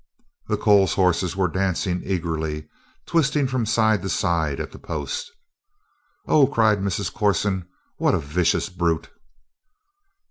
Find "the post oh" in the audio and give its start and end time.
4.71-6.47